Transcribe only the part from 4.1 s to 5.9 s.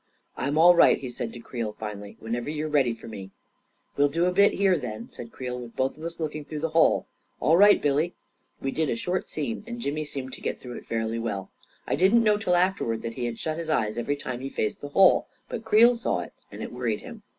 a bit here, then," said Creel," with